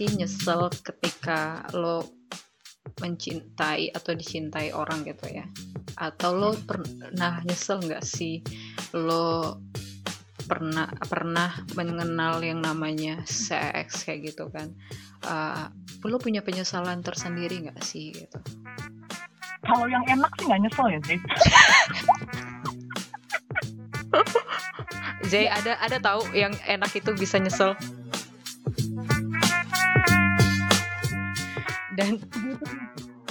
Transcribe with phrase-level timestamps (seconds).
[0.00, 2.00] sih nyesel ketika lo
[3.04, 5.44] mencintai atau dicintai orang gitu ya?
[6.00, 8.40] Atau lo pernah nyesel nggak sih
[8.96, 9.60] lo
[10.48, 14.72] pernah pernah mengenal yang namanya seks kayak gitu kan?
[15.20, 15.68] Uh,
[16.08, 18.40] lo punya penyesalan tersendiri nggak sih gitu?
[19.68, 21.20] Kalau yang enak sih nggak nyesel ya sih.
[25.28, 27.76] Zay ada ada tahu yang enak itu bisa nyesel
[32.00, 32.16] dan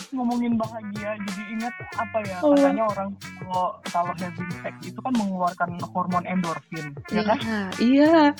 [0.09, 2.57] ngomongin bahagia jadi ingat apa ya oh.
[2.57, 7.37] katanya orang kalau kalau having sex itu kan mengeluarkan hormon endorfin ya kan?
[7.77, 8.33] Iya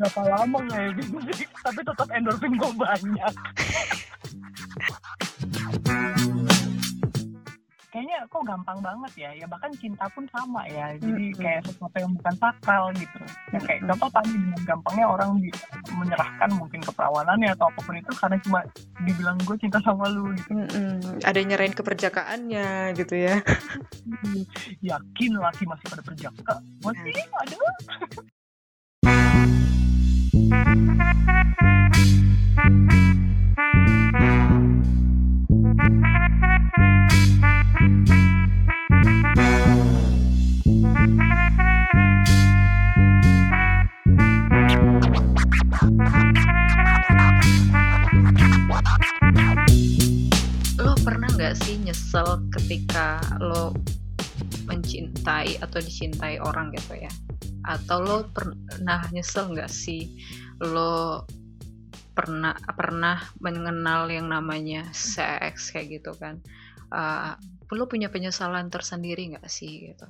[0.00, 1.16] berapa lama kayak gitu
[1.64, 3.34] tapi tetap endorfin gue banyak
[8.32, 9.30] kok gampang banget ya.
[9.36, 10.96] Ya bahkan cinta pun sama ya.
[10.96, 11.44] Jadi mm-hmm.
[11.44, 13.20] kayak sesuatu yang bukan sakral gitu.
[13.52, 14.08] Ya kayak mm-hmm.
[14.08, 15.30] tadi dengan gampangnya orang
[15.92, 18.64] menyerahkan mungkin keperawanannya atau apa pun itu karena cuma
[19.04, 20.56] dibilang gue cinta sama lu gitu.
[20.56, 21.28] Mm-hmm.
[21.28, 23.36] ada yang nyerahin keperjakaannya gitu ya.
[24.88, 26.64] Yakin laki masih pada perjaka?
[26.80, 27.70] Masih ada lo
[51.02, 53.74] pernah nggak sih nyesel ketika lo
[54.70, 57.10] mencintai atau dicintai orang gitu ya
[57.66, 60.06] atau lo pernah nyesel nggak sih
[60.62, 61.26] lo
[62.14, 66.38] pernah pernah mengenal yang namanya seks kayak gitu kan
[66.94, 67.34] uh,
[67.74, 70.06] lo punya penyesalan tersendiri nggak sih gitu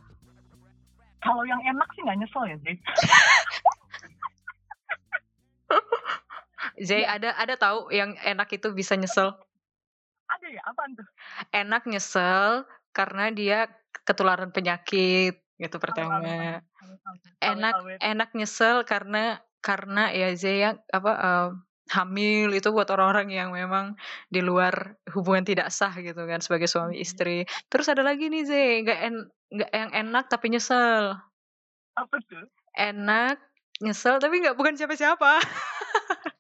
[1.25, 2.77] kalau yang enak sih nggak nyesel ya sih
[6.85, 7.17] Zay ya.
[7.17, 9.39] ada ada tahu yang enak itu bisa nyesel?
[10.43, 11.07] Ada ya, apa tuh?
[11.55, 13.71] Enak nyesel karena dia
[14.03, 16.59] ketularan penyakit gitu pertama.
[17.39, 21.55] Enak enak nyesel karena karena ya Zay yang apa uh,
[21.95, 23.95] hamil itu buat orang-orang yang memang
[24.27, 27.07] di luar hubungan tidak sah gitu kan sebagai suami hmm.
[27.07, 27.47] istri.
[27.71, 31.23] Terus ada lagi nih Zay, nggak en nggak yang enak tapi nyesel.
[31.95, 32.51] Apa tuh?
[32.75, 33.39] Enak
[33.79, 35.39] nyesel tapi nggak bukan siapa-siapa.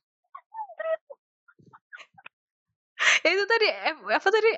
[3.03, 4.50] ya itu tadi F, apa tadi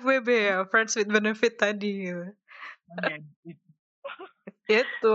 [0.00, 2.26] FWB ya friends with benefit tadi gitu.
[4.70, 5.14] itu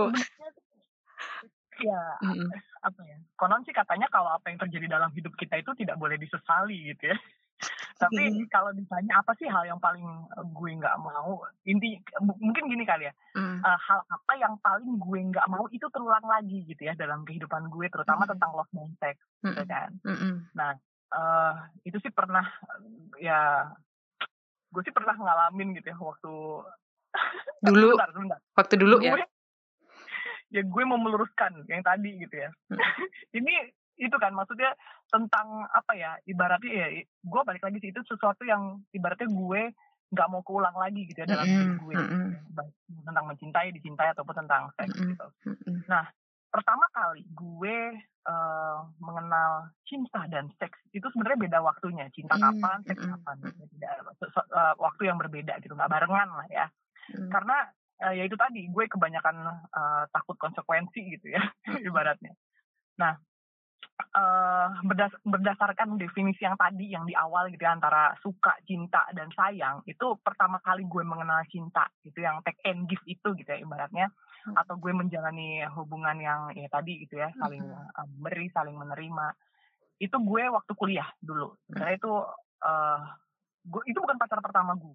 [1.84, 2.48] ya mm.
[2.88, 6.16] apa ya konon sih katanya kalau apa yang terjadi dalam hidup kita itu tidak boleh
[6.16, 7.16] disesali gitu ya
[8.02, 8.48] tapi mm.
[8.52, 10.04] kalau ditanya apa sih hal yang paling
[10.52, 13.60] gue nggak mau inti mungkin gini kali ya mm.
[13.64, 17.68] uh, hal apa yang paling gue nggak mau itu terulang lagi gitu ya dalam kehidupan
[17.72, 18.30] gue terutama mm.
[18.36, 20.52] tentang love and sex gitu kan mm.
[20.56, 20.76] nah
[21.12, 21.54] uh,
[21.86, 22.46] itu sih pernah
[23.20, 23.70] ya
[24.70, 26.34] gue sih pernah ngalamin gitu ya waktu
[27.66, 28.38] dulu sebentar, sebentar.
[28.58, 29.12] waktu dulu ya?
[29.14, 29.28] gue, ya
[30.54, 32.78] ya gue mau meluruskan yang tadi gitu ya hmm.
[33.38, 33.54] ini
[33.96, 34.76] itu kan maksudnya
[35.08, 39.72] tentang apa ya ibaratnya ya gue balik lagi sih itu sesuatu yang ibaratnya gue
[40.06, 41.82] nggak mau keulang lagi gitu ya dalam hidup mm -hmm.
[41.82, 43.04] gue mm -hmm.
[43.10, 45.10] tentang mencintai dicintai ataupun tentang seks mm -hmm.
[45.16, 45.26] gitu
[45.90, 46.04] nah
[46.50, 47.78] pertama kali gue
[48.26, 52.06] uh, mengenal cinta dan seks itu sebenarnya beda waktunya.
[52.12, 53.66] Cinta mm, kapan seks mm, kapan mm.
[53.76, 53.92] tidak
[54.54, 55.74] uh, waktu yang berbeda gitu.
[55.76, 56.66] Nggak barengan lah ya.
[57.06, 57.30] Mm.
[57.30, 57.70] karena
[58.02, 59.36] uh, ya itu tadi gue kebanyakan
[59.70, 61.42] uh, takut konsekuensi gitu ya
[61.86, 62.34] ibaratnya.
[62.98, 63.14] Nah
[64.16, 69.32] uh, berdas berdasarkan definisi yang tadi yang di awal gitu ya antara suka cinta dan
[69.32, 73.60] sayang itu pertama kali gue mengenal cinta gitu yang take and give itu gitu ya
[73.60, 74.12] ibaratnya
[74.54, 79.34] atau gue menjalani hubungan yang ya tadi gitu ya saling uh, beri saling menerima.
[79.98, 81.56] Itu gue waktu kuliah dulu.
[81.72, 82.12] Karena itu
[82.62, 83.00] uh,
[83.66, 84.94] gue itu bukan pacar pertama gue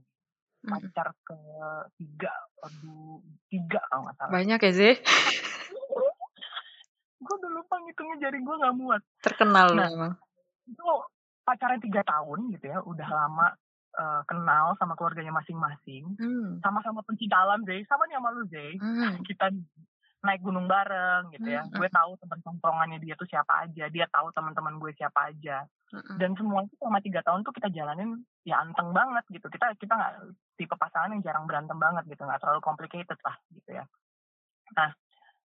[0.61, 1.37] pacar ke
[1.97, 2.29] tiga
[2.61, 3.17] aduh
[3.49, 4.31] tiga kalau nggak salah.
[4.31, 4.93] Banyak ya sih.
[7.21, 9.01] Gue udah lupa ngitungnya jari gue nggak muat.
[9.21, 10.13] Terkenal nah, memang.
[10.65, 10.85] itu
[11.45, 13.53] pacarnya tiga tahun gitu ya udah lama
[13.97, 16.59] uh, kenal sama keluarganya masing-masing, hmm.
[16.63, 18.71] sama-sama pencinta alam, Zay, sama nih sama lu, Zay.
[18.79, 19.19] Hmm.
[19.27, 19.51] Kita
[20.21, 21.65] naik gunung bareng gitu ya.
[21.65, 21.73] Hmm.
[21.73, 25.65] Gue tahu teman tongkrongannya dia tuh siapa aja, dia tahu teman-teman gue siapa aja.
[25.91, 26.17] Hmm.
[26.21, 29.49] Dan semua itu selama tiga tahun tuh kita jalanin ya anteng banget gitu.
[29.49, 30.13] Kita kita nggak
[30.61, 33.83] tipe pasangan yang jarang berantem banget gitu, nggak terlalu complicated lah gitu ya.
[34.77, 34.93] Nah,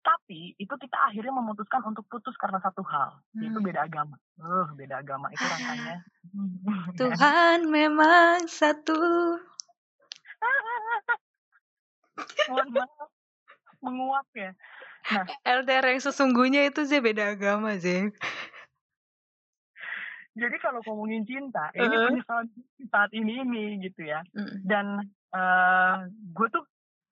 [0.03, 3.41] tapi itu kita akhirnya memutuskan untuk putus karena satu hal, hmm.
[3.45, 4.17] yaitu beda agama.
[4.35, 6.03] Uh, beda agama itu rasanya.
[6.99, 8.97] Tuhan memang satu.
[12.49, 13.09] Mohon maaf,
[13.79, 14.51] menguap ya.
[15.03, 18.07] Nah, LDR yang sesungguhnya itu sih beda agama sih.
[20.33, 22.47] jadi kalau ngomongin cinta, uh ini penyesalan
[22.89, 24.25] saat ini ini gitu ya.
[24.33, 24.57] Uh.
[24.65, 26.63] Dan uh, gue tuh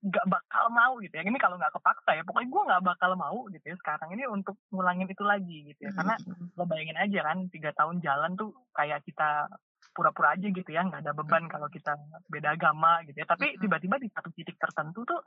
[0.01, 1.21] nggak bakal mau gitu ya.
[1.21, 4.57] Ini kalau nggak kepaksa ya, pokoknya gue nggak bakal mau gitu ya sekarang ini untuk
[4.73, 5.91] ngulangin itu lagi gitu ya.
[5.93, 6.17] Karena
[6.57, 9.45] lo bayangin aja kan, tiga tahun jalan tuh kayak kita
[9.93, 11.93] pura-pura aja gitu ya, nggak ada beban kalau kita
[12.25, 13.27] beda agama gitu ya.
[13.29, 15.21] Tapi tiba-tiba di satu titik tertentu tuh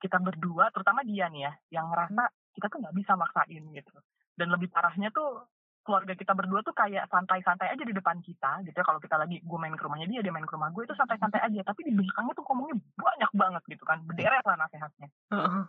[0.00, 3.96] kita berdua, terutama dia nih ya, yang ngerasa kita tuh nggak bisa maksain gitu.
[4.36, 5.44] Dan lebih parahnya tuh
[5.86, 8.84] keluarga kita berdua tuh kayak santai-santai aja di depan kita gitu ya.
[8.84, 11.38] Kalau kita lagi gue main ke rumahnya dia dia main ke rumah gue itu santai-santai
[11.46, 11.62] aja.
[11.62, 14.02] Tapi di belakangnya tuh ngomongnya banyak banget gitu kan.
[14.02, 15.08] Berderet lah nasehatnya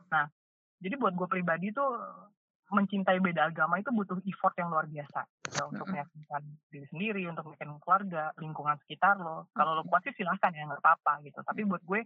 [0.10, 0.26] nah
[0.82, 1.90] jadi buat gue pribadi tuh
[2.68, 5.24] mencintai beda agama itu butuh effort yang luar biasa
[5.56, 9.48] ya, untuk meyakinkan diri sendiri untuk meyakinkan keluarga lingkungan sekitar lo.
[9.56, 11.40] Kalau lo kuat sih silahkan ya nggak apa-apa gitu.
[11.48, 12.04] Tapi buat gue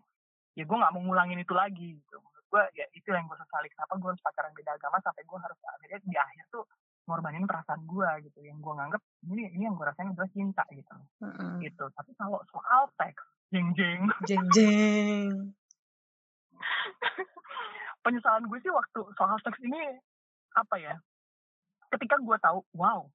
[0.54, 2.18] ya gue nggak mau ngulangin itu lagi gitu.
[2.22, 5.40] Menurut gue ya itu yang gue sesali kenapa gue harus pacaran beda agama sampai gue
[5.42, 6.63] harus akhirnya di akhir tuh
[7.12, 8.40] ngorbanin perasaan gue gitu.
[8.48, 10.96] Yang gue nganggep ini ini yang gue rasain adalah cinta gitu.
[11.19, 11.60] Mm-hmm.
[11.68, 11.86] gitu.
[11.92, 15.36] Tapi kalau soal seks jeng jeng jeng jeng
[18.02, 19.78] penyesalan gue sih waktu soal seks ini
[20.56, 20.96] apa ya
[21.94, 23.06] ketika gue tahu wow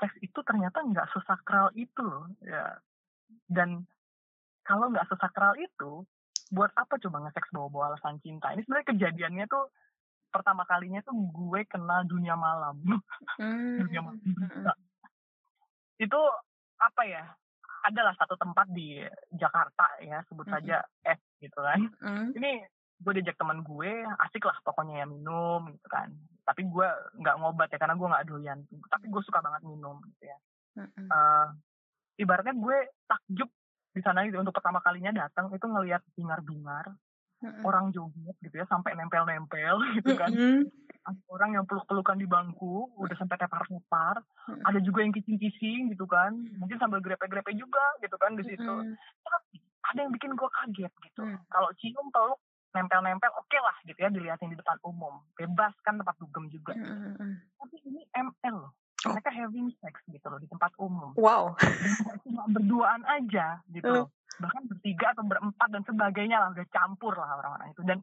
[0.00, 2.76] seks itu ternyata nggak sesakral itu loh ya.
[3.48, 3.82] Dan
[4.62, 6.04] kalau nggak sesakral itu
[6.52, 8.54] buat apa coba nge-seks bawa-bawa alasan cinta?
[8.54, 9.66] Ini sebenarnya kejadiannya tuh
[10.30, 12.76] pertama kalinya tuh gue kenal dunia malam.
[13.36, 13.84] Hmm.
[13.84, 14.20] dunia malam.
[14.22, 14.64] Hmm.
[16.00, 16.20] Itu
[16.80, 17.24] apa ya?
[17.84, 18.98] Adalah satu tempat di
[19.36, 20.54] Jakarta ya, sebut hmm.
[20.56, 21.80] saja S gitu kan.
[22.00, 22.32] Hmm.
[22.32, 22.64] Ini
[22.96, 23.92] gue diajak teman gue,
[24.24, 26.08] asik lah pokoknya ya minum gitu kan.
[26.48, 26.88] Tapi gue
[27.20, 28.58] nggak ngobat ya karena gue nggak doyan.
[28.88, 30.38] Tapi gue suka banget minum gitu ya.
[30.80, 31.08] Hmm.
[31.08, 31.46] Uh,
[32.16, 33.50] ibaratnya gue takjub
[33.96, 36.92] di sana gitu untuk pertama kalinya datang itu ngelihat bingar-bingar
[37.44, 41.14] orang joget gitu ya sampai nempel-nempel gitu kan mm-hmm.
[41.28, 44.64] orang yang peluk-pelukan di bangku udah sampai tepar-tepar mm-hmm.
[44.64, 48.74] ada juga yang kicing-kicing gitu kan mungkin sambil grepe-grepe juga gitu kan di situ
[49.20, 49.60] tapi
[49.92, 51.44] ada yang bikin gue kaget gitu mm-hmm.
[51.52, 52.40] kalau cium peluk
[52.72, 56.72] nempel-nempel oke okay lah gitu ya dilihatin di depan umum bebas kan tempat dugem juga
[56.72, 57.32] mm-hmm.
[57.60, 58.85] tapi ini ML loh oh.
[59.04, 61.12] Mereka having sex gitu loh di tempat umum.
[61.20, 61.52] Wow.
[62.24, 67.40] Cuma berduaan aja gitu uh bahkan bertiga atau berempat dan sebagainya lah udah campur lah
[67.40, 67.82] orang-orang itu.
[67.88, 67.98] Dan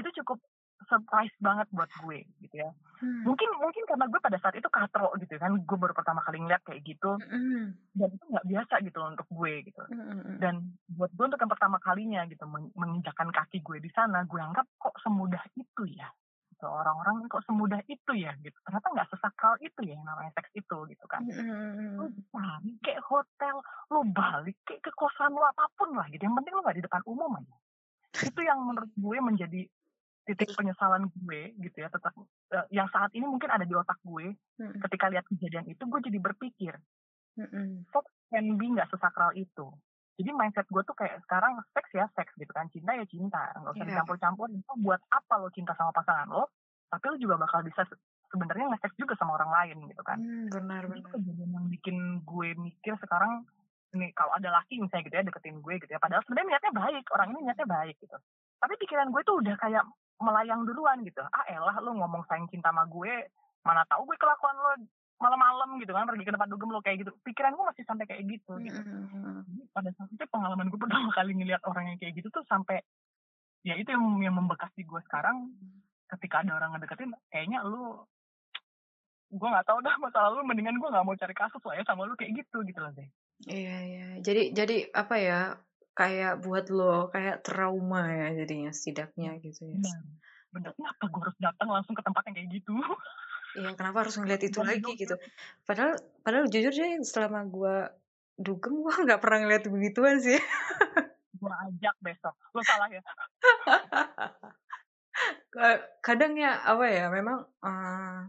[0.00, 0.40] itu cukup
[0.84, 2.70] surprise banget buat gue gitu ya.
[3.00, 3.26] Hmm.
[3.26, 6.62] mungkin mungkin karena gue pada saat itu katro gitu kan gue baru pertama kali ngeliat
[6.62, 7.16] kayak gitu.
[7.20, 7.74] Hmm.
[7.96, 9.82] dan itu nggak biasa gitu loh untuk gue gitu.
[9.90, 10.38] Hmm.
[10.38, 10.54] dan
[10.92, 12.44] buat gue untuk yang pertama kalinya gitu
[12.76, 16.08] menginjakan kaki gue di sana gue anggap kok semudah itu ya
[16.64, 18.32] gitu orang-orang kok semudah itu ya?
[18.40, 18.56] Gitu.
[18.64, 21.20] Ternyata nggak sesakral itu ya yang namanya seks itu gitu kan.
[21.28, 22.00] Mm.
[22.00, 23.60] lu balik kayak hotel
[23.92, 26.24] lu balik kayak ke kosan lu apa pun lah gitu.
[26.24, 27.56] Yang penting lu nggak di depan umum aja.
[28.24, 29.60] Itu yang menurut gue menjadi
[30.24, 34.32] titik penyesalan gue gitu ya tetap uh, yang saat ini mungkin ada di otak gue
[34.32, 34.80] mm.
[34.88, 36.72] ketika lihat kejadian itu gue jadi berpikir
[37.36, 37.68] mm -mm.
[38.32, 39.68] can be nggak sesakral itu
[40.14, 42.70] jadi mindset gue tuh kayak sekarang seks ya seks gitu kan.
[42.70, 43.50] Cinta ya cinta.
[43.58, 43.90] Nggak usah yeah.
[43.90, 44.46] dicampur-campur.
[44.54, 46.46] Itu buat apa lo cinta sama pasangan lo
[46.94, 47.82] tapi lo juga bakal bisa
[48.30, 50.14] sebenarnya nge juga sama orang lain gitu kan.
[50.14, 51.02] Hmm, benar benar.
[51.02, 53.42] itu kejadian yang bikin gue mikir sekarang
[53.94, 55.98] ini kalau ada laki misalnya gitu ya deketin gue gitu ya.
[55.98, 58.16] Padahal sebenarnya niatnya baik orang ini niatnya baik gitu.
[58.62, 59.84] Tapi pikiran gue tuh udah kayak
[60.22, 61.22] melayang duluan gitu.
[61.34, 63.26] Ah elah lo ngomong sayang cinta sama gue
[63.66, 64.72] mana tahu gue kelakuan lo
[65.18, 67.10] malam-malam gitu kan pergi ke tempat dugem lo kayak gitu.
[67.22, 68.80] Pikiran gue masih sampai kayak gitu gitu.
[68.80, 69.70] mm-hmm.
[69.70, 72.82] pada saat itu pengalaman gue pertama kali ngeliat orang yang kayak gitu tuh sampai
[73.64, 75.54] ya itu yang, yang membekas di gue sekarang.
[76.04, 78.04] Ketika ada orang ngedeketin kayaknya lu
[79.34, 82.06] gue nggak tahu dah masa lalu mendingan gue nggak mau cari kasus lah ya sama
[82.06, 83.08] lu kayak gitu gitu loh deh
[83.50, 84.08] iya iya.
[84.22, 85.40] Jadi jadi apa ya
[85.94, 89.74] kayak buat lo kayak trauma ya jadinya setidaknya gitu ya.
[89.74, 89.98] Bener.
[90.54, 90.70] Bener.
[90.74, 92.74] Apa gue harus datang langsung ke tempat yang kayak gitu
[93.54, 95.14] Iya, kenapa harus ngeliat itu lagi gitu.
[95.62, 95.94] Padahal
[96.26, 97.76] padahal jujur sih selama gue
[98.34, 100.38] dugem gue nggak pernah ngeliat begituan sih.
[101.40, 102.34] gue ajak besok.
[102.50, 103.02] Lo salah ya.
[106.02, 108.26] Kadang ya apa ya memang uh,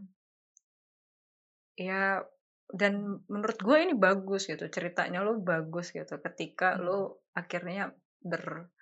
[1.74, 2.22] ya
[2.70, 6.82] dan menurut gue ini bagus gitu ceritanya lo bagus gitu ketika hmm.
[6.82, 8.74] lo akhirnya ber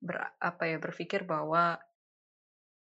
[0.00, 1.78] ber apa ya berpikir bahwa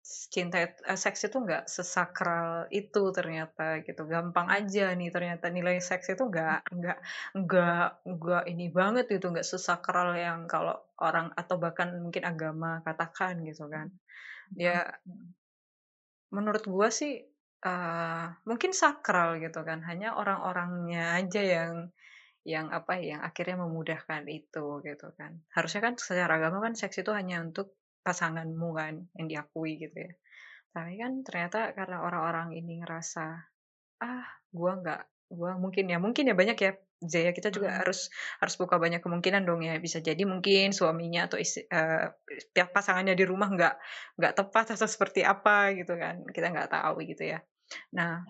[0.09, 4.01] cinta eh, seks itu nggak sesakral itu ternyata gitu.
[4.09, 6.97] Gampang aja nih ternyata nilai seks itu nggak nggak
[7.37, 13.45] nggak nggak ini banget gitu nggak sesakral yang kalau orang atau bahkan mungkin agama katakan
[13.45, 13.93] gitu kan.
[14.57, 14.97] Ya
[16.33, 17.21] menurut gua sih
[17.65, 19.85] uh, mungkin sakral gitu kan.
[19.85, 21.73] Hanya orang-orangnya aja yang
[22.47, 25.37] yang apa yang akhirnya memudahkan itu gitu kan.
[25.53, 30.11] Harusnya kan secara agama kan seks itu hanya untuk pasanganmu kan yang diakui gitu ya.
[30.69, 33.25] Tapi kan ternyata karena orang-orang ini ngerasa
[33.99, 37.79] ah gue nggak gue mungkin ya mungkin ya banyak ya Zaya kita juga hmm.
[37.79, 38.11] harus
[38.43, 42.11] harus buka banyak kemungkinan dong ya bisa jadi mungkin suaminya atau istri, uh,
[42.75, 43.75] pasangannya di rumah nggak
[44.19, 46.27] nggak tepat atau seperti apa gitu kan.
[46.27, 47.39] Kita nggak tahu gitu ya
[47.95, 48.23] nah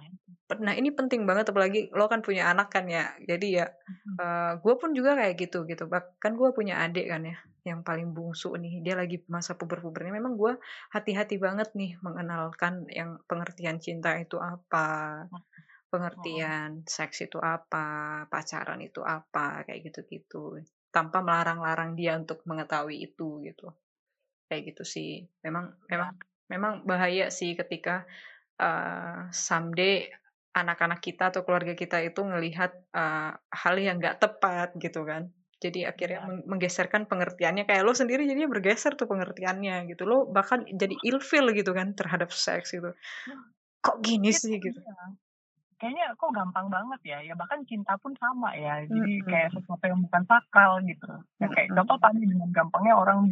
[0.58, 3.14] nah ini penting banget apalagi lo kan punya anak kan ya.
[3.22, 3.70] Jadi ya
[4.18, 5.86] uh, eh, gue pun juga kayak gitu gitu.
[5.86, 7.38] Bahkan gue punya adik kan ya
[7.70, 8.82] yang paling bungsu nih.
[8.82, 10.10] Dia lagi masa puber-pubernya.
[10.10, 10.58] Memang gue
[10.90, 15.30] hati-hati banget nih mengenalkan yang pengertian cinta itu apa
[15.90, 20.62] pengertian seks itu apa, pacaran itu apa, kayak gitu-gitu.
[20.94, 23.74] Tanpa melarang-larang dia untuk mengetahui itu gitu.
[24.50, 25.26] Kayak gitu sih.
[25.42, 26.14] Memang memang
[26.50, 28.06] memang bahaya sih ketika
[28.60, 30.06] uh, someday
[30.54, 35.32] anak-anak kita atau keluarga kita itu ngelihat uh, hal yang nggak tepat gitu kan.
[35.60, 36.44] Jadi akhirnya ya.
[36.48, 40.08] menggeserkan pengertiannya kayak lo sendiri jadinya bergeser tuh pengertiannya gitu.
[40.08, 42.96] Lo bahkan jadi ilfil gitu kan terhadap seks gitu.
[43.80, 44.80] Kok gini iya, sih gitu.
[44.80, 44.96] Ya
[45.80, 49.32] kayaknya kok gampang banget ya ya bahkan cinta pun sama ya jadi mm -hmm.
[49.32, 51.08] kayak sesuatu yang bukan sakral gitu
[51.40, 52.00] ya kayak mm -hmm.
[52.04, 53.24] tadi dengan gampangnya orang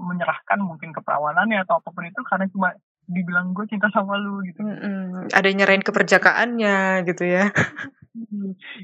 [0.00, 2.72] menyerahkan mungkin keperawanannya atau apa pun itu karena cuma
[3.06, 5.32] dibilang gue cinta sama lu gitu mm -hmm.
[5.32, 7.48] ada yang nyerahin keperjakaannya gitu ya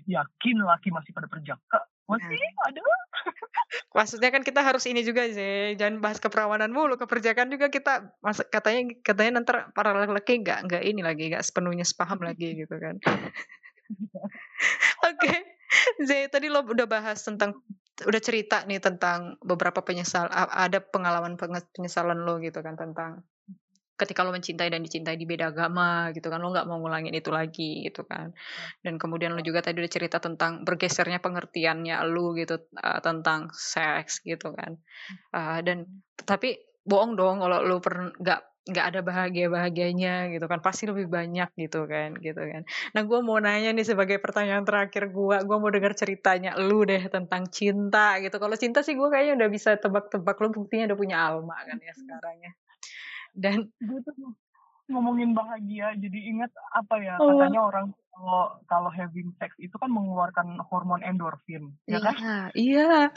[0.06, 2.70] yakin laki masih pada perjaka masih nah.
[2.70, 2.80] ada
[3.96, 8.38] Maksudnya kan kita harus ini juga sih, jangan bahas keperawanan mulu, keperjakaan juga kita mas
[8.46, 13.00] katanya katanya nanti para laki-laki nggak nggak ini lagi, nggak sepenuhnya sepaham lagi gitu kan.
[15.06, 15.38] Oke, okay.
[16.02, 17.62] Zay tadi lo udah bahas tentang
[18.04, 21.40] udah cerita nih tentang beberapa penyesal ada pengalaman
[21.72, 23.24] penyesalan lo gitu kan tentang
[23.96, 27.32] ketika lo mencintai dan dicintai di beda agama gitu kan lo nggak mau ngulangin itu
[27.32, 28.36] lagi gitu kan.
[28.84, 34.20] Dan kemudian lo juga tadi udah cerita tentang bergesernya pengertiannya lo gitu uh, tentang seks
[34.22, 34.76] gitu kan.
[35.32, 35.88] Uh, dan
[36.28, 41.06] tapi bohong dong kalau lo pernah nggak nggak ada bahagia bahagianya gitu kan pasti lebih
[41.06, 42.66] banyak gitu kan gitu kan.
[42.98, 46.98] Nah gue mau nanya nih sebagai pertanyaan terakhir gue gue mau dengar ceritanya lu deh
[47.06, 48.42] tentang cinta gitu.
[48.42, 51.94] Kalau cinta sih gue kayaknya udah bisa tebak-tebak lu buktinya udah punya alma kan ya
[51.94, 52.52] sekarang ya
[53.36, 54.32] dan gue tuh
[54.86, 57.36] ngomongin bahagia jadi ingat apa ya oh.
[57.36, 62.16] katanya orang kalau kalau having sex itu kan mengeluarkan hormon endorfin ya kan
[62.56, 63.12] iya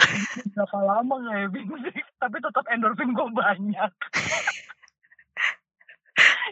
[0.58, 3.92] berapa lama nggak having sex tapi tetap endorfin gue banyak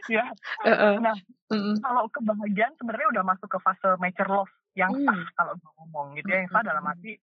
[0.16, 0.26] ya
[0.64, 0.94] uh -uh.
[1.02, 1.18] nah
[1.52, 1.76] -uh.
[1.82, 5.04] kalau kebahagiaan sebenarnya udah masuk ke fase mature love yang mm.
[5.04, 7.18] sah kalau gue ngomong gitu ya yang sah dalam arti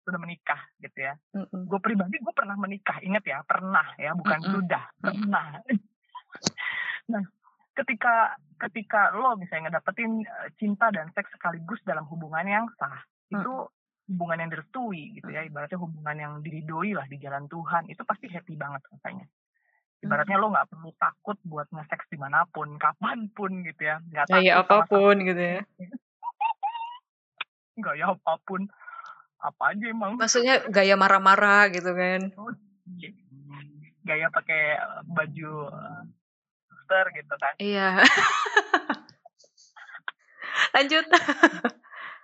[0.00, 1.14] sudah menikah gitu ya.
[1.36, 1.62] Mm -mm.
[1.68, 4.54] Gue pribadi gue pernah menikah, inget ya, pernah ya, bukan mm -mm.
[4.56, 5.44] sudah, pernah.
[7.12, 7.22] Nah,
[7.74, 13.00] ketika ketika lo misalnya ngedapetin eh, cinta dan seks sekaligus dalam hubungan yang sah,
[13.32, 13.40] mm.
[13.40, 13.54] itu
[14.10, 18.26] hubungan yang direstui gitu ya, ibaratnya hubungan yang diridoi lah di jalan Tuhan, itu pasti
[18.26, 19.26] happy banget rasanya.
[20.00, 24.02] Ibaratnya lo nggak perlu takut buat nge-seks di mana pun, kapan pun gitu ya.
[24.10, 25.60] Nggak takut ya, apa pun sama gitu ya.
[27.80, 28.60] Nggak ya apa pun
[29.40, 32.52] apa aja emang maksudnya gaya marah-marah gitu kan oh,
[33.00, 33.08] iya.
[34.04, 35.52] gaya pakai eh, baju
[36.90, 38.02] suster gitu kan iya
[40.74, 41.06] lanjut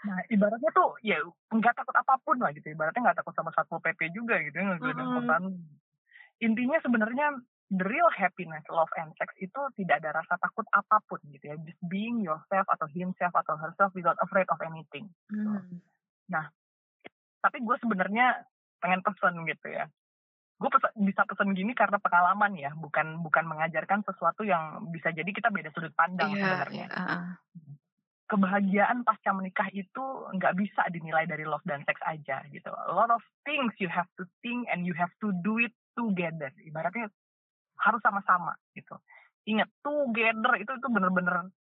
[0.06, 1.22] nah ibaratnya tuh ya
[1.54, 4.74] nggak takut apa pun lah gitu ibaratnya nggak takut sama satpol pp juga gitu ya
[4.74, 5.54] nggak mm.
[6.42, 11.18] intinya sebenarnya the real happiness, love and sex itu tidak ada rasa takut apa pun
[11.34, 11.58] gitu ya.
[11.66, 15.10] Just being yourself atau himself atau herself without afraid of anything.
[15.34, 15.82] Mm.
[16.30, 16.46] Nah,
[17.42, 18.46] tapi gue sebenarnya
[18.78, 19.90] pengen pesen gitu ya
[20.56, 25.28] gue pesen, bisa pesen gini karena pengalaman ya bukan bukan mengajarkan sesuatu yang bisa jadi
[25.28, 26.86] kita beda sudut pandang yeah, sebenarnya.
[26.88, 27.24] yeah.
[28.26, 30.02] kebahagiaan pasca menikah itu
[30.34, 32.74] nggak bisa dinilai dari love dan seks aja gitu.
[32.74, 36.50] A lot of things you have to think and you have to do it together.
[36.58, 37.06] Ibaratnya
[37.78, 38.98] harus sama-sama gitu.
[39.46, 41.54] Ingat together itu itu bener-bener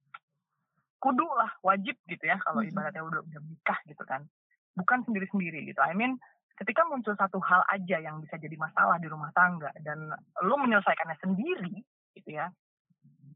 [1.03, 4.23] kudu lah wajib gitu ya kalau ibaratnya udah udah nikah gitu kan.
[4.79, 5.83] Bukan sendiri-sendiri gitu.
[5.83, 6.15] I mean,
[6.53, 10.13] ketika muncul satu hal aja yang bisa jadi masalah di rumah tangga dan
[10.45, 11.73] lo menyelesaikannya sendiri
[12.13, 12.49] gitu ya,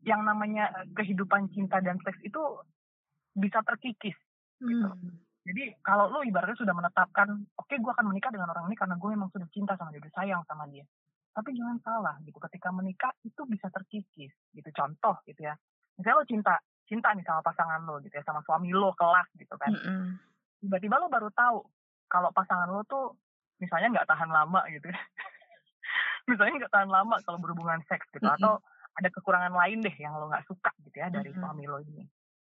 [0.06, 2.42] yang namanya eh, kehidupan cinta dan seks itu
[3.34, 4.18] bisa terkikis
[4.62, 4.90] gitu.
[4.90, 5.18] Hmm.
[5.48, 9.00] Jadi kalau lo ibaratnya sudah menetapkan, oke okay, gue akan menikah dengan orang ini karena
[9.00, 10.84] gue memang sudah cinta sama dia, udah sayang sama dia.
[11.32, 14.70] Tapi jangan salah gitu, ketika menikah itu bisa terkikis gitu.
[14.76, 15.56] Contoh gitu ya,
[15.96, 19.56] misalnya lo cinta, cinta nih sama pasangan lo gitu ya, sama suami lo kelak gitu
[19.56, 19.72] kan.
[19.72, 20.28] Mm -hmm
[20.62, 21.58] tiba-tiba lo baru tahu
[22.08, 23.16] kalau pasangan lo tuh
[23.60, 24.88] misalnya nggak tahan lama gitu
[26.30, 28.44] misalnya nggak tahan lama kalau berhubungan seks gitu mm -hmm.
[28.44, 28.54] atau
[28.98, 31.44] ada kekurangan lain deh yang lo nggak suka gitu ya dari mm -hmm.
[31.46, 32.04] suami lo ini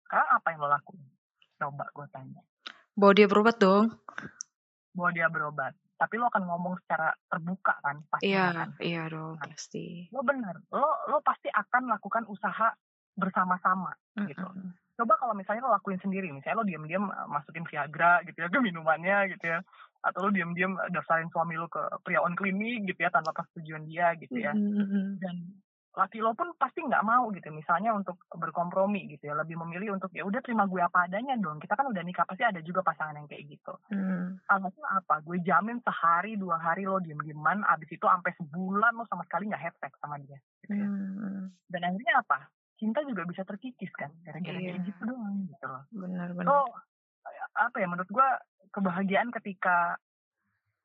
[0.08, 1.08] sekarang apa yang lo lakuin
[1.58, 2.40] coba gue tanya
[2.98, 3.86] bawa dia berobat dong
[4.94, 8.68] bawa dia berobat tapi lo akan ngomong secara terbuka kan pasti iya kan?
[8.78, 12.70] iya dong nah, pasti lo bener lo lo pasti akan melakukan usaha
[13.18, 14.28] bersama-sama mm -hmm.
[14.30, 14.46] gitu
[14.98, 18.58] coba kalau misalnya lo lakuin sendiri misalnya lo diam-diam uh, masukin Viagra gitu ya ke
[18.58, 19.62] minumannya gitu ya
[20.02, 24.18] atau lo diam-diam daftarin suami lo ke pria on klinik gitu ya tanpa persetujuan dia
[24.18, 25.22] gitu ya Mm-mm.
[25.22, 25.36] dan
[25.98, 30.14] laki lo pun pasti nggak mau gitu misalnya untuk berkompromi gitu ya lebih memilih untuk
[30.14, 33.18] ya udah terima gue apa adanya dong kita kan udah nikah pasti ada juga pasangan
[33.18, 34.38] yang kayak gitu Mm.
[34.46, 39.10] alasannya apa gue jamin sehari dua hari lo diem dieman abis itu sampai sebulan lo
[39.10, 40.86] sama sekali nggak hashtag sama dia gitu ya.
[40.86, 41.42] Mm.
[41.66, 42.38] dan akhirnya apa
[42.78, 44.86] cinta juga bisa terkikis kan gara-gara kayak Iya.
[44.86, 45.82] gitu doang gitu loh.
[45.90, 46.48] Benar benar.
[46.48, 46.56] So
[47.58, 48.28] apa ya menurut gue
[48.70, 49.98] kebahagiaan ketika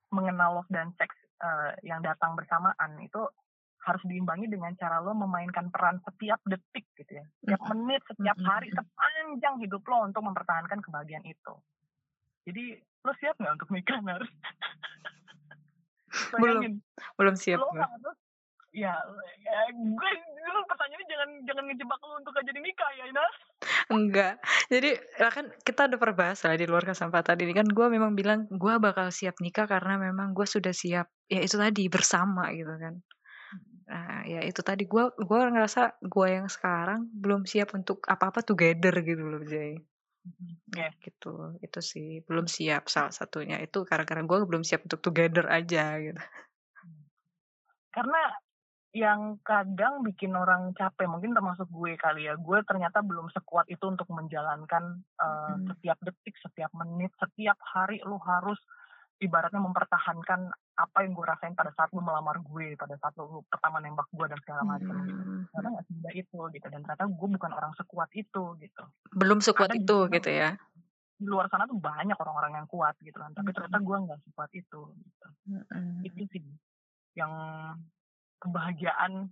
[0.09, 3.21] mengenal love dan seks eh, yang datang bersamaan itu
[3.83, 7.25] harus diimbangi dengan cara lo memainkan peran setiap detik gitu ya.
[7.43, 11.53] Setiap menit setiap hari sepanjang hidup lo untuk mempertahankan kebahagiaan itu.
[12.47, 14.23] Jadi lo siap nggak untuk nikah Nar?
[16.41, 16.79] belum
[17.19, 17.83] belum siap lo gue.
[18.73, 18.93] Ya,
[19.45, 20.11] ya gue
[20.49, 23.25] lu pertanyaannya jangan jangan ngejebak lo untuk gak jadi nikah ya Ina
[23.91, 24.43] Enggak.
[24.67, 28.11] Jadi ya kan kita udah pernah bahas lah di luar kesempatan ini kan gue memang
[28.15, 32.73] bilang gue bakal siap nikah karena memang gue sudah siap ya itu tadi bersama gitu
[32.75, 32.99] kan.
[33.83, 38.95] Nah, ya itu tadi gue gue ngerasa gue yang sekarang belum siap untuk apa-apa together
[39.03, 39.79] gitu loh Jay.
[40.71, 41.59] ya Gitu.
[41.59, 46.19] Itu sih belum siap salah satunya itu karena gue belum siap untuk together aja gitu.
[47.93, 48.21] karena
[48.93, 53.81] yang kadang bikin orang capek mungkin termasuk gue kali ya gue ternyata belum sekuat itu
[53.83, 55.65] untuk menjalankan uh, Hmm.
[55.67, 58.61] setiap detik setiap menit setiap hari lu harus
[59.17, 60.45] ibaratnya mempertahankan
[60.75, 64.25] apa yang gue rasain pada saat lu melamar gue pada saat lu pertama nembak gue
[64.25, 65.41] dan segala macam gitu Hmm.
[65.49, 69.73] karena nggak semudah itu gitu dan ternyata gue bukan orang sekuat itu gitu Belum sekuat
[69.73, 70.49] Ada itu gitu ya.
[71.13, 73.57] di luar sana tuh banyak orang-orang yang kuat gitu kan tapi Hmm.
[73.57, 76.05] ternyata gue nggak sekuat itu gitu Mm-mm.
[76.05, 76.45] itu sih
[77.15, 77.33] yang
[78.43, 79.31] kebahagiaan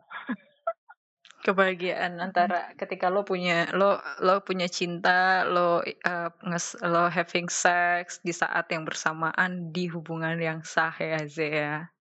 [1.42, 8.22] kebahagiaan antara ketika lo punya lo lo punya cinta lo eh, nges, lo having sex
[8.22, 11.92] di saat yang bersamaan di hubungan yang sah ya Zea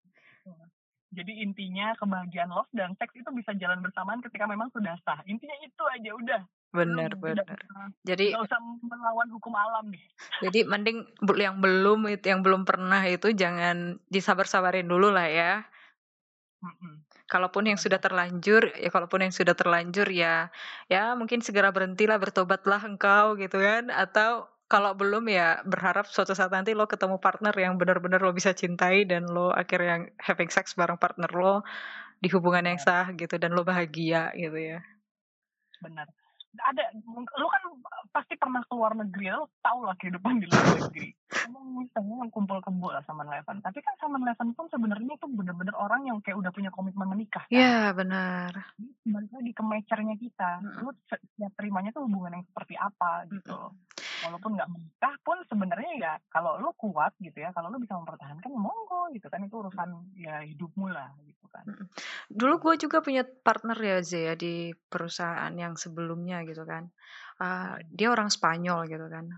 [1.10, 5.18] Jadi intinya kebahagiaan love dan seks itu bisa jalan bersamaan ketika memang sudah sah.
[5.26, 6.42] Intinya itu aja udah.
[6.70, 10.06] bener tidak bener jadi nggak usah melawan hukum alam nih.
[10.38, 11.02] jadi mending
[11.34, 15.66] yang belum itu yang belum pernah itu jangan disabar-sabarin dulu lah ya
[16.62, 16.99] Mm-mm.
[17.32, 20.50] Kalaupun yang sudah terlanjur ya kalaupun yang sudah terlanjur ya
[20.92, 23.84] ya mungkin segera berhentilah bertobatlah engkau gitu kan.
[23.94, 28.54] Atau kalau belum ya berharap suatu saat nanti lo ketemu partner yang benar-benar lo bisa
[28.54, 31.66] cintai dan lo akhirnya having sex bareng partner lo
[32.22, 34.78] di hubungan yang sah gitu dan lo bahagia gitu ya.
[35.84, 36.19] Benar.
[36.50, 36.82] Ada,
[37.14, 37.62] lu kan
[38.10, 41.14] pasti pernah ke luar negeri, lu tau lah kehidupan di luar negeri.
[41.46, 43.62] Emang misalnya yang kumpul kebo lah sama Eleven.
[43.62, 47.46] Tapi kan sama Eleven pun sebenarnya itu bener-bener orang yang kayak udah punya komitmen menikah.
[47.46, 47.54] kan.
[47.54, 48.50] ya benar
[49.06, 50.50] balik lagi ke matchernya kita
[50.82, 53.58] lu se- setiap terimanya tuh hubungan yang seperti apa gitu.
[54.26, 58.52] Walaupun nggak menikah pun sebenarnya ya kalau lu kuat gitu ya kalau lu bisa mempertahankan
[58.52, 61.64] monggo gitu kan itu urusan ya hidupmu lah gitu kan.
[62.30, 66.88] Dulu gue juga punya partner ya Zee ya di perusahaan yang sebelumnya gitu kan.
[67.40, 69.32] Uh, dia orang Spanyol gitu kan.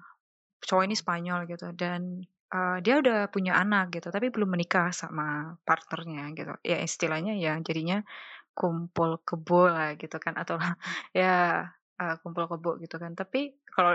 [0.62, 2.22] Cowok ini Spanyol gitu dan
[2.54, 6.52] uh, dia udah punya anak gitu tapi belum menikah sama partnernya gitu.
[6.62, 8.04] Ya istilahnya ya jadinya
[8.52, 10.60] kumpul kebo lah gitu kan atau
[11.16, 11.66] ya
[12.02, 13.14] uh, kumpul kebo gitu kan.
[13.14, 13.94] Tapi kalau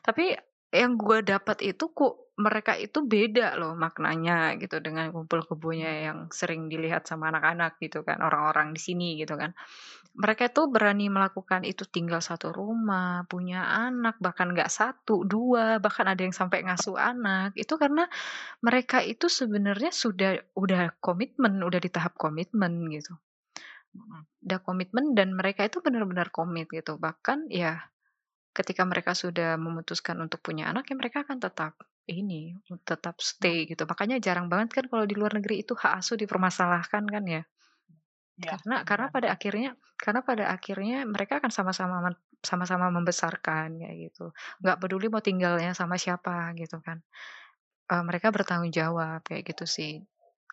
[0.00, 0.32] tapi
[0.72, 6.18] yang gue dapat itu kok mereka itu beda loh maknanya gitu dengan kumpul kebonya yang
[6.32, 9.52] sering dilihat sama anak-anak gitu kan orang-orang di sini gitu kan.
[10.16, 16.08] Mereka itu berani melakukan itu tinggal satu rumah punya anak bahkan nggak satu dua bahkan
[16.08, 17.52] ada yang sampai ngasuh anak.
[17.52, 18.08] Itu karena
[18.64, 23.12] mereka itu sebenarnya sudah udah komitmen udah di tahap komitmen gitu
[23.96, 24.22] Mm-mm.
[24.48, 26.92] udah komitmen dan mereka itu benar-benar komit gitu.
[27.04, 27.72] Bahkan ya
[28.58, 31.72] ketika mereka sudah memutuskan untuk punya anak ya mereka akan tetap
[32.08, 32.42] ini
[32.90, 33.82] tetap stay gitu.
[33.90, 37.42] Makanya jarang banget kan kalau di luar negeri itu hak asuh dipermasalahkan kan ya.
[38.36, 39.14] Ya karena karena benar.
[39.14, 39.70] pada akhirnya
[40.02, 44.22] karena pada akhirnya mereka akan sama-sama men- sama-sama membesarkan kayak gitu.
[44.62, 46.98] Nggak peduli mau tinggalnya sama siapa gitu kan.
[47.92, 49.92] Eh, mereka bertanggung jawab kayak gitu sih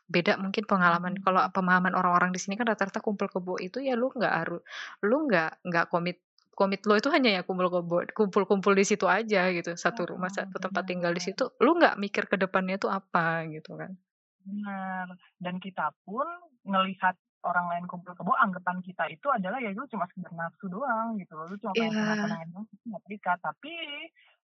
[0.09, 1.21] beda mungkin pengalaman.
[1.21, 4.61] Kalau pemahaman orang-orang di sini kan rata-rata kumpul kebo itu ya lu nggak harus
[5.05, 6.17] lu nggak nggak komit
[6.57, 9.77] komit lo itu hanya ya kumpul kebo kumpul-kumpul di situ aja gitu.
[9.77, 13.77] Satu rumah satu tempat tinggal di situ lu nggak mikir ke depannya itu apa gitu
[13.79, 13.95] kan.
[14.43, 15.07] Benar.
[15.39, 16.25] Dan kita pun
[16.65, 17.15] ngelihat
[17.47, 21.39] orang lain kumpul kebo anggapan kita itu adalah ya lu cuma sekedar nafsu doang gitu
[21.39, 22.43] lu cuma pengen Iya.
[22.91, 23.37] nggak terikat.
[23.39, 23.73] Tapi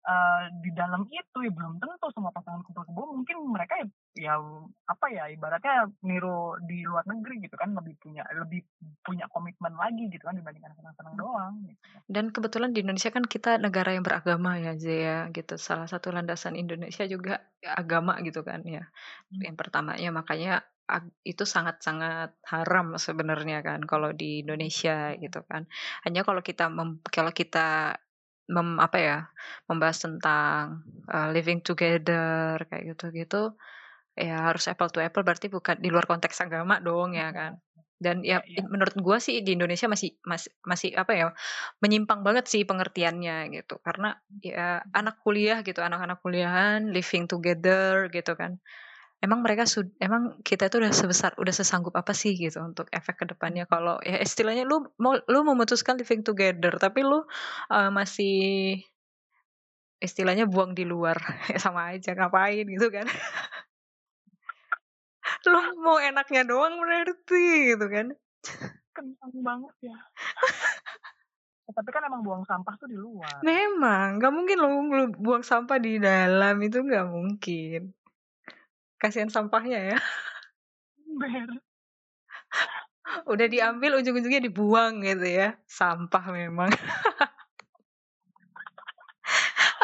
[0.06, 4.34] uh, di dalam itu ya belum tentu semua pasangan kumpul kebo mungkin mereka ya, ya
[4.86, 8.62] apa ya ibaratnya niru di luar negeri gitu kan lebih punya lebih
[9.02, 11.80] punya komitmen lagi gitu kan dibandingkan senang-senang doang gitu.
[12.08, 15.58] dan kebetulan di Indonesia kan kita negara yang beragama ya Zia gitu.
[15.58, 18.86] Salah satu landasan Indonesia juga agama gitu kan ya.
[19.34, 19.42] Hmm.
[19.42, 20.54] yang pertamanya makanya
[21.26, 25.66] itu sangat-sangat haram sebenarnya kan kalau di Indonesia gitu kan.
[26.06, 27.98] Hanya kalau kita mem, kalau kita
[28.52, 29.18] mem, apa ya,
[29.70, 33.56] membahas tentang, uh, living together kayak gitu-gitu,
[34.16, 37.54] ya harus apple to apple berarti bukan di luar konteks agama dong ya kan.
[37.96, 38.64] Dan ya ya, ya.
[38.68, 41.26] menurut gua sih di Indonesia masih masih masih apa ya,
[41.84, 43.80] menyimpang banget sih pengertiannya gitu.
[43.84, 48.60] Karena ya anak kuliah gitu, anak-anak kuliahan living together gitu kan
[49.26, 53.22] emang mereka sud emang kita itu udah sebesar udah sesanggup apa sih gitu untuk efek
[53.22, 57.26] ke depannya kalau ya istilahnya lu mau lu memutuskan living together tapi lu
[57.74, 58.78] uh, masih
[59.98, 61.18] istilahnya buang di luar.
[61.52, 63.08] Ya sama aja ngapain gitu kan?
[65.50, 68.14] Lu mau enaknya doang berarti gitu kan?
[68.94, 69.98] Kentang banget ya
[71.76, 73.42] tapi kan emang buang sampah tuh di luar.
[73.42, 77.92] Memang nggak mungkin lu, lu buang sampah di dalam itu nggak mungkin
[79.00, 79.98] Kasihan sampahnya ya.
[81.20, 81.62] Ber.
[83.30, 85.56] Udah diambil ujung-ujungnya dibuang gitu ya.
[85.70, 86.70] Sampah memang.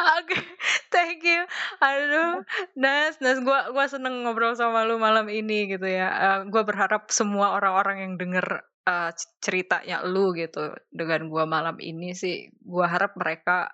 [0.01, 0.43] Oke, okay,
[0.89, 1.45] thank you.
[1.77, 2.41] Aduh,
[2.73, 6.09] Nas, Nas, gua gua seneng ngobrol sama lu malam ini gitu ya.
[6.09, 12.17] Uh, gua berharap semua orang-orang yang denger uh, ceritanya lu gitu dengan gua malam ini
[12.17, 13.69] sih, gua harap mereka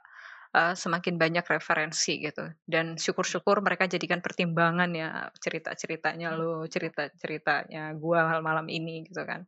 [0.58, 2.50] uh, semakin banyak referensi gitu.
[2.66, 9.46] Dan syukur-syukur mereka jadikan pertimbangan ya cerita-ceritanya lo, cerita-ceritanya gua malam ini gitu kan.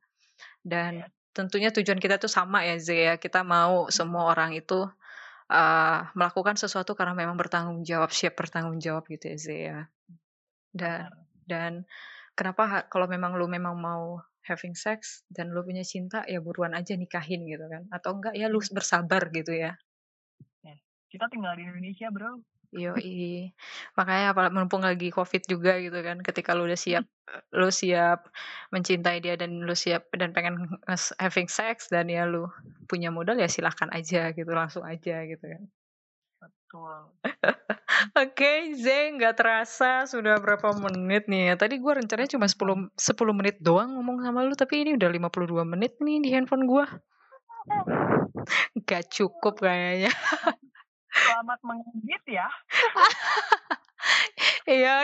[0.61, 1.07] Dan iya.
[1.33, 4.85] tentunya tujuan kita tuh sama ya Zia, kita mau semua orang itu
[5.49, 9.79] uh, melakukan sesuatu karena memang bertanggung jawab, siap bertanggung jawab gitu ya Zia.
[10.69, 11.09] Dan
[11.49, 11.71] dan
[12.37, 16.93] kenapa kalau memang lu memang mau having sex dan lu punya cinta ya buruan aja
[16.93, 17.89] nikahin gitu kan.
[17.89, 19.73] Atau enggak ya lu bersabar gitu ya
[21.09, 23.49] kita tinggal di Indonesia bro Yoi.
[23.97, 26.21] Makanya apa mumpung lagi Covid juga gitu kan.
[26.21, 27.05] Ketika lu udah siap
[27.53, 28.29] lu siap
[28.69, 30.69] mencintai dia dan lu siap dan pengen
[31.17, 32.45] having sex dan ya lu
[32.85, 35.63] punya modal ya silahkan aja gitu, langsung aja gitu kan.
[36.39, 36.97] Betul.
[38.13, 41.55] Oke, okay, Zeng nggak terasa sudah berapa menit nih ya.
[41.57, 45.65] Tadi gua rencananya cuma 10 10 menit doang ngomong sama lu tapi ini udah 52
[45.65, 46.85] menit nih di handphone gua.
[48.89, 50.13] Gak cukup kayaknya.
[51.29, 52.47] Selamat mengedit ya.
[54.69, 55.01] Iya,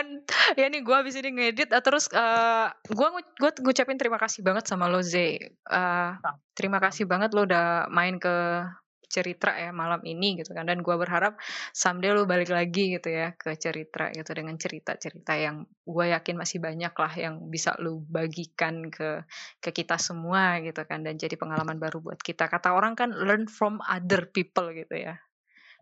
[0.54, 4.64] ya nih gue habis ini ngedit uh, terus uh, gue gue ngucapin terima kasih banget
[4.70, 5.42] sama lo Z.
[5.66, 6.14] Uh,
[6.54, 8.62] terima kasih banget lo udah main ke
[9.10, 10.70] cerita ya malam ini gitu kan.
[10.70, 11.34] Dan gue berharap
[11.74, 16.62] someday lo balik lagi gitu ya ke cerita gitu dengan cerita-cerita yang gue yakin masih
[16.62, 19.26] banyak lah yang bisa lo bagikan ke
[19.58, 21.02] ke kita semua gitu kan.
[21.02, 22.46] Dan jadi pengalaman baru buat kita.
[22.46, 25.25] Kata orang kan learn from other people gitu ya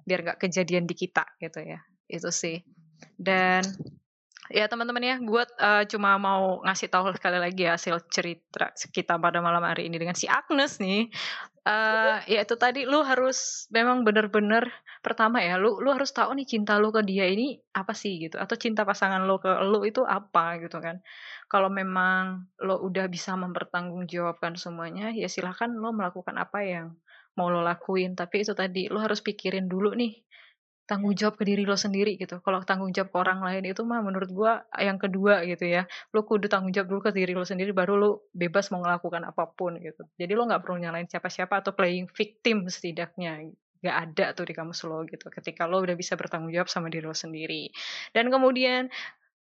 [0.05, 1.81] biar nggak kejadian di kita gitu ya.
[2.09, 2.61] Itu sih.
[3.17, 3.65] Dan
[4.53, 9.17] ya teman-teman ya gue uh, cuma mau ngasih tahu sekali lagi ya hasil cerita kita
[9.17, 11.09] pada malam hari ini dengan si Agnes nih.
[11.65, 14.69] Uh, ya itu tadi lu harus memang bener-bener
[15.01, 18.37] pertama ya lu lu harus tahu nih cinta lu ke dia ini apa sih gitu.
[18.37, 21.01] Atau cinta pasangan lu ke lu itu apa gitu kan.
[21.49, 26.87] Kalau memang lo udah bisa mempertanggungjawabkan semuanya ya silahkan lo melakukan apa yang
[27.35, 30.25] mau lo lakuin tapi itu tadi lo harus pikirin dulu nih
[30.85, 32.45] tanggung jawab ke diri lo sendiri gitu.
[32.45, 35.89] Kalau tanggung jawab ke orang lain itu mah menurut gua yang kedua gitu ya.
[36.13, 39.49] Lo kudu tanggung jawab dulu ke diri lo sendiri baru lo bebas mau melakukan apa
[39.49, 40.05] pun gitu.
[40.21, 43.49] Jadi lo nggak perlu nyalain siapa-siapa atau playing victim setidaknya.
[43.85, 45.27] Gak ada tuh di kamu lo gitu.
[45.29, 47.73] Ketika lo udah bisa bertanggung jawab sama diri lo sendiri.
[48.13, 48.89] Dan kemudian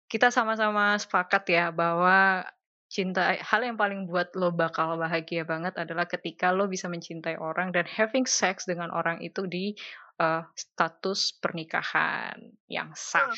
[0.09, 2.45] kita sama-sama sepakat ya bahwa
[2.87, 7.75] cinta hal yang paling buat lo bakal bahagia banget adalah ketika lo bisa mencintai orang
[7.75, 9.75] dan having sex dengan orang itu di
[10.23, 13.31] uh, status pernikahan yang sah.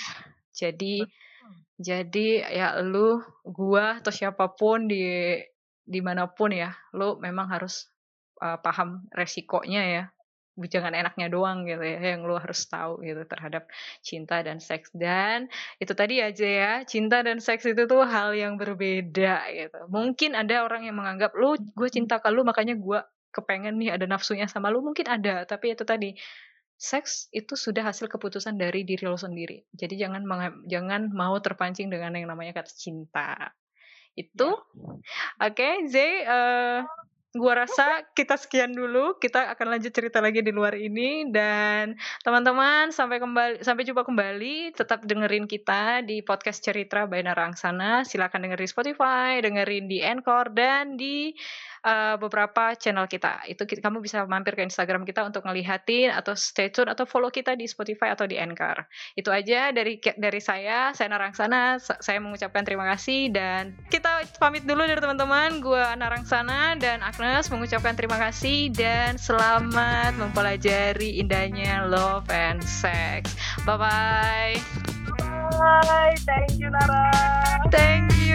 [0.53, 1.01] Jadi
[1.79, 5.37] jadi ya lo gua atau siapa pun di
[5.89, 7.89] di mana pun ya, lo memang harus
[8.45, 10.03] uh, paham resikonya ya
[10.67, 13.69] jangan enaknya doang gitu ya yang lu harus tahu gitu terhadap
[14.03, 14.91] cinta dan seks.
[14.91, 15.47] Dan
[15.79, 19.79] itu tadi aja ya cinta dan seks itu tuh hal yang berbeda gitu.
[19.87, 24.09] Mungkin ada orang yang menganggap lu gue cinta ke lu makanya gue kepengen nih ada
[24.09, 24.83] nafsunya sama lu.
[24.83, 26.17] Mungkin ada tapi itu tadi
[26.79, 29.67] seks itu sudah hasil keputusan dari diri lo sendiri.
[29.75, 30.23] Jadi jangan
[30.65, 33.51] jangan mau terpancing dengan yang namanya kata cinta.
[34.15, 34.51] Itu?
[34.51, 35.47] Ya.
[35.47, 36.83] oke okay, Zay uh,
[37.37, 39.21] gua rasa kita sekian dulu.
[39.21, 41.93] Kita akan lanjut cerita lagi di luar ini dan
[42.25, 44.73] teman-teman sampai kembali sampai jumpa kembali.
[44.73, 48.01] Tetap dengerin kita di podcast Cerita by Narangsana.
[48.01, 51.33] Silakan dengerin Spotify, dengerin di Anchor dan di
[51.83, 53.45] uh, beberapa channel kita.
[53.47, 57.31] Itu kita, kamu bisa mampir ke Instagram kita untuk ngelihatin atau stay tune atau follow
[57.31, 58.87] kita di Spotify atau di Anchor.
[59.15, 61.79] Itu aja dari dari saya, saya Narangsana.
[61.79, 65.59] Saya mengucapkan terima kasih dan kita pamit dulu dari teman-teman.
[65.63, 73.33] Gua Narangsana dan Agnes mengucapkan terima kasih dan selamat mempelajari indahnya love and sex.
[73.65, 74.55] Bye bye.
[75.49, 78.28] Bye, thank you Nara.